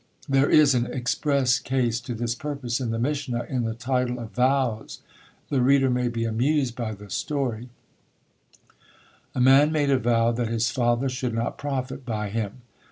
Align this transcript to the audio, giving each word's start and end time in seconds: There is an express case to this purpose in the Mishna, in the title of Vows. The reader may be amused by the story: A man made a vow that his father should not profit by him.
There 0.27 0.49
is 0.49 0.73
an 0.73 0.87
express 0.87 1.59
case 1.59 1.99
to 1.99 2.15
this 2.15 2.33
purpose 2.33 2.79
in 2.79 2.89
the 2.89 2.97
Mishna, 2.97 3.43
in 3.43 3.65
the 3.65 3.75
title 3.75 4.17
of 4.19 4.31
Vows. 4.31 5.03
The 5.49 5.61
reader 5.61 5.91
may 5.91 6.07
be 6.07 6.25
amused 6.25 6.75
by 6.75 6.95
the 6.95 7.11
story: 7.11 7.69
A 9.35 9.39
man 9.39 9.71
made 9.71 9.91
a 9.91 9.99
vow 9.99 10.31
that 10.31 10.47
his 10.47 10.71
father 10.71 11.07
should 11.07 11.35
not 11.35 11.59
profit 11.59 12.03
by 12.03 12.29
him. 12.29 12.63